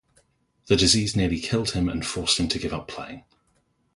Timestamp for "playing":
2.87-3.23